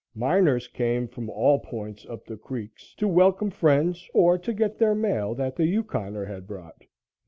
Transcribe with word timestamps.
Miners 0.15 0.67
came 0.67 1.07
from 1.07 1.29
all 1.29 1.59
points 1.59 2.07
up 2.07 2.25
the 2.25 2.35
creeks 2.35 2.95
to 2.95 3.07
welcome 3.07 3.51
friends 3.51 4.09
or 4.15 4.35
to 4.35 4.51
get 4.51 4.79
their 4.79 4.95
mail 4.95 5.35
that 5.35 5.55
the 5.55 5.67
Yukoner 5.71 6.25
had 6.25 6.47
brought. 6.47 6.87